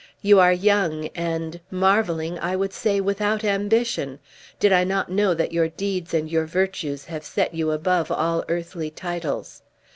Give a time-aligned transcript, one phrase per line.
[0.23, 4.17] You are young and, marveling, I would say without ambition,
[4.59, 8.43] did I not know that your deeds and your virtues have set you above all
[8.49, 9.61] earthly titles.